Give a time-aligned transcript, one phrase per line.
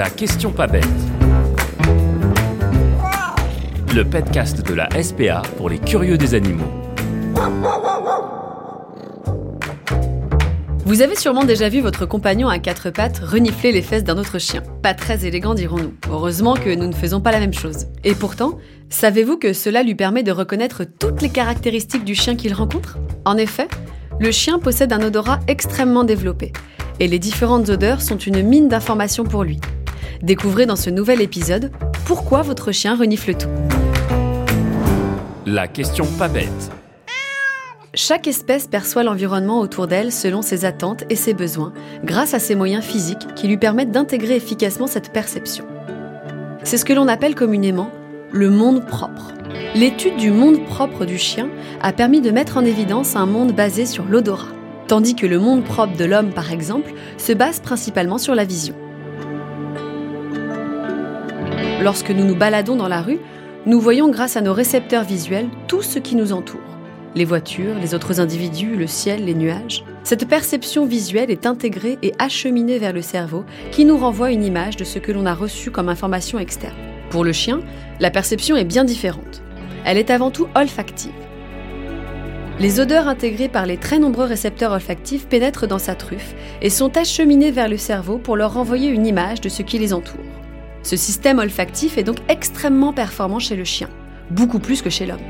[0.00, 0.88] La question pas bête.
[3.94, 6.64] Le podcast de la SPA pour les curieux des animaux.
[10.86, 14.38] Vous avez sûrement déjà vu votre compagnon à quatre pattes renifler les fesses d'un autre
[14.38, 14.62] chien.
[14.82, 15.92] Pas très élégant, dirons-nous.
[16.10, 17.88] Heureusement que nous ne faisons pas la même chose.
[18.02, 18.56] Et pourtant,
[18.88, 22.96] savez-vous que cela lui permet de reconnaître toutes les caractéristiques du chien qu'il rencontre?
[23.26, 23.68] En effet,
[24.18, 26.54] le chien possède un odorat extrêmement développé,
[27.00, 29.60] et les différentes odeurs sont une mine d'informations pour lui.
[30.22, 31.70] Découvrez dans ce nouvel épisode
[32.04, 33.48] pourquoi votre chien renifle tout.
[35.46, 36.70] La question pas bête.
[37.94, 41.72] Chaque espèce perçoit l'environnement autour d'elle selon ses attentes et ses besoins,
[42.04, 45.64] grâce à ses moyens physiques qui lui permettent d'intégrer efficacement cette perception.
[46.64, 47.90] C'est ce que l'on appelle communément
[48.30, 49.32] le monde propre.
[49.74, 51.48] L'étude du monde propre du chien
[51.80, 54.52] a permis de mettre en évidence un monde basé sur l'odorat,
[54.86, 58.74] tandis que le monde propre de l'homme, par exemple, se base principalement sur la vision.
[61.82, 63.18] Lorsque nous nous baladons dans la rue,
[63.66, 66.60] nous voyons grâce à nos récepteurs visuels tout ce qui nous entoure
[67.14, 69.84] les voitures, les autres individus, le ciel, les nuages.
[70.04, 74.76] Cette perception visuelle est intégrée et acheminée vers le cerveau qui nous renvoie une image
[74.76, 76.76] de ce que l'on a reçu comme information externe.
[77.10, 77.60] Pour le chien,
[77.98, 79.42] la perception est bien différente.
[79.84, 81.10] Elle est avant tout olfactive.
[82.60, 86.96] Les odeurs intégrées par les très nombreux récepteurs olfactifs pénètrent dans sa truffe et sont
[86.96, 90.20] acheminées vers le cerveau pour leur renvoyer une image de ce qui les entoure.
[90.82, 93.88] Ce système olfactif est donc extrêmement performant chez le chien,
[94.30, 95.20] beaucoup plus que chez l'homme.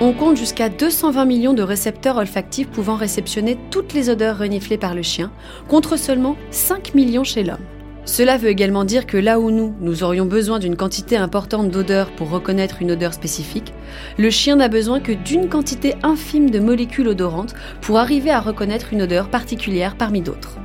[0.00, 4.94] On compte jusqu'à 220 millions de récepteurs olfactifs pouvant réceptionner toutes les odeurs reniflées par
[4.94, 5.32] le chien,
[5.68, 7.64] contre seulement 5 millions chez l'homme.
[8.04, 12.10] Cela veut également dire que là où nous, nous aurions besoin d'une quantité importante d'odeurs
[12.12, 13.74] pour reconnaître une odeur spécifique,
[14.18, 18.92] le chien n'a besoin que d'une quantité infime de molécules odorantes pour arriver à reconnaître
[18.92, 20.58] une odeur particulière parmi d'autres.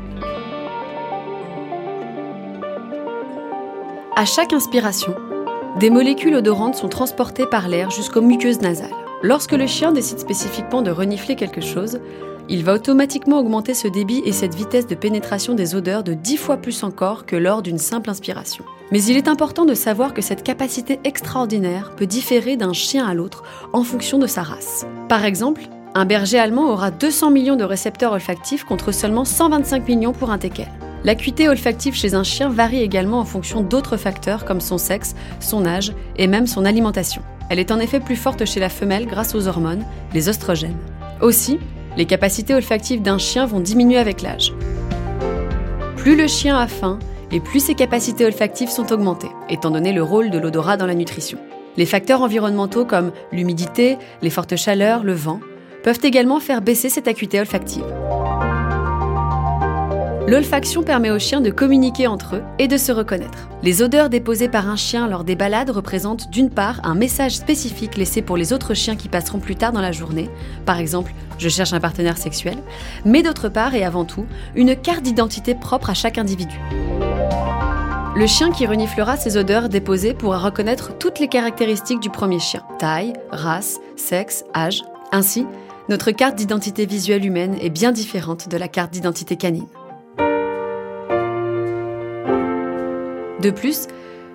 [4.16, 5.16] À chaque inspiration,
[5.80, 8.94] des molécules odorantes sont transportées par l'air jusqu'aux muqueuses nasales.
[9.24, 12.00] Lorsque le chien décide spécifiquement de renifler quelque chose,
[12.48, 16.38] il va automatiquement augmenter ce débit et cette vitesse de pénétration des odeurs de 10
[16.38, 18.64] fois plus encore que lors d'une simple inspiration.
[18.92, 23.16] Mais il est important de savoir que cette capacité extraordinaire peut différer d'un chien à
[23.16, 23.42] l'autre
[23.74, 24.86] en fonction de sa race.
[25.10, 25.64] Par exemple,
[25.96, 30.38] un berger allemand aura 200 millions de récepteurs olfactifs contre seulement 125 millions pour un
[30.38, 30.70] teckel.
[31.04, 35.66] L'acuité olfactive chez un chien varie également en fonction d'autres facteurs comme son sexe, son
[35.66, 37.22] âge et même son alimentation.
[37.50, 40.78] Elle est en effet plus forte chez la femelle grâce aux hormones, les oestrogènes.
[41.22, 41.60] Aussi,
[41.98, 44.54] les capacités olfactives d'un chien vont diminuer avec l'âge.
[45.98, 47.00] Plus le chien a faim,
[47.32, 50.96] et plus ses capacités olfactives sont augmentées, étant donné le rôle de l'odorat dans la
[50.96, 51.38] nutrition.
[51.78, 55.40] Les facteurs environnementaux comme l'humidité, les fortes chaleurs, le vent,
[55.84, 57.84] peuvent également faire baisser cette acuité olfactive.
[60.26, 63.50] L'olfaction permet aux chiens de communiquer entre eux et de se reconnaître.
[63.62, 67.98] Les odeurs déposées par un chien lors des balades représentent d'une part un message spécifique
[67.98, 70.30] laissé pour les autres chiens qui passeront plus tard dans la journée,
[70.66, 72.58] par exemple je cherche un partenaire sexuel,
[73.04, 74.26] mais d'autre part et avant tout
[74.56, 76.58] une carte d'identité propre à chaque individu.
[78.16, 82.64] Le chien qui reniflera ces odeurs déposées pourra reconnaître toutes les caractéristiques du premier chien,
[82.80, 84.84] taille, race, sexe, âge.
[85.12, 85.46] Ainsi,
[85.90, 89.68] notre carte d'identité visuelle humaine est bien différente de la carte d'identité canine.
[93.44, 93.88] De plus,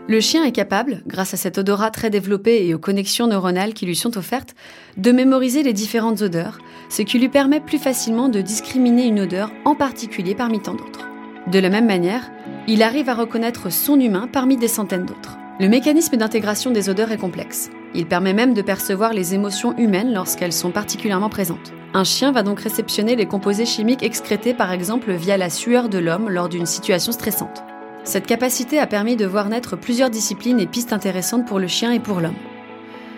[0.07, 3.87] le chien est capable, grâce à cet odorat très développé et aux connexions neuronales qui
[3.87, 4.55] lui sont offertes,
[4.99, 6.59] de mémoriser les différentes odeurs,
[6.91, 11.09] ce qui lui permet plus facilement de discriminer une odeur en particulier parmi tant d'autres.
[11.47, 12.31] De la même manière,
[12.67, 15.39] il arrive à reconnaître son humain parmi des centaines d'autres.
[15.59, 17.71] Le mécanisme d'intégration des odeurs est complexe.
[17.95, 21.73] Il permet même de percevoir les émotions humaines lorsqu'elles sont particulièrement présentes.
[21.95, 25.97] Un chien va donc réceptionner les composés chimiques excrétés par exemple via la sueur de
[25.97, 27.65] l'homme lors d'une situation stressante.
[28.05, 31.93] Cette capacité a permis de voir naître plusieurs disciplines et pistes intéressantes pour le chien
[31.93, 32.37] et pour l'homme.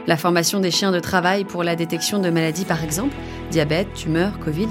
[0.06, 3.14] La formation des chiens de travail pour la détection de maladies par exemple,
[3.50, 4.68] diabète, tumeur, Covid,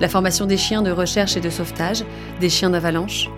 [0.00, 2.04] la formation des chiens de recherche et de sauvetage,
[2.40, 3.30] des chiens d'avalanche.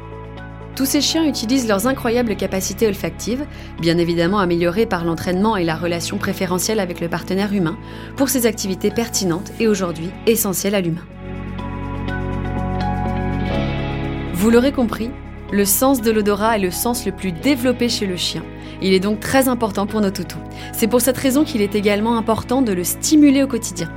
[0.76, 3.44] Tous ces chiens utilisent leurs incroyables capacités olfactives,
[3.81, 7.76] bien évidemment améliorées par l'entraînement et la relation préférentielle avec le partenaire humain,
[8.17, 11.05] pour ces activités pertinentes et aujourd'hui essentielles à l'humain.
[14.32, 15.10] Vous l'aurez compris,
[15.54, 18.42] le sens de l'odorat est le sens le plus développé chez le chien.
[18.82, 20.40] Il est donc très important pour nos toutous.
[20.72, 23.88] C'est pour cette raison qu'il est également important de le stimuler au quotidien.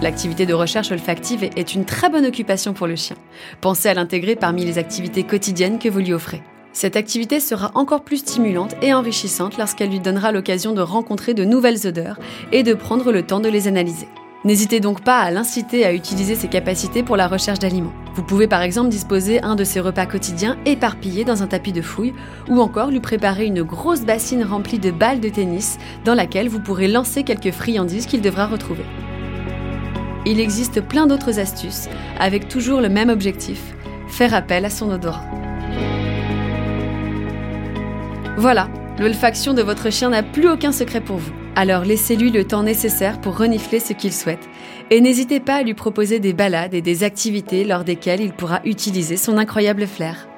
[0.00, 3.16] L'activité de recherche olfactive est une très bonne occupation pour le chien.
[3.60, 6.40] Pensez à l'intégrer parmi les activités quotidiennes que vous lui offrez.
[6.72, 11.44] Cette activité sera encore plus stimulante et enrichissante lorsqu'elle lui donnera l'occasion de rencontrer de
[11.44, 12.18] nouvelles odeurs
[12.52, 14.08] et de prendre le temps de les analyser.
[14.46, 17.92] N'hésitez donc pas à l'inciter à utiliser ses capacités pour la recherche d'aliments.
[18.14, 21.82] Vous pouvez par exemple disposer un de ses repas quotidiens éparpillés dans un tapis de
[21.82, 22.12] fouille
[22.48, 26.60] ou encore lui préparer une grosse bassine remplie de balles de tennis dans laquelle vous
[26.60, 28.84] pourrez lancer quelques friandises qu'il devra retrouver.
[30.26, 33.74] Il existe plein d'autres astuces avec toujours le même objectif,
[34.08, 35.24] faire appel à son odorat.
[38.36, 38.68] Voilà,
[38.98, 41.32] l'olfaction de votre chien n'a plus aucun secret pour vous.
[41.56, 44.48] Alors laissez-lui le temps nécessaire pour renifler ce qu'il souhaite.
[44.90, 48.60] Et n'hésitez pas à lui proposer des balades et des activités lors desquelles il pourra
[48.64, 50.29] utiliser son incroyable flair.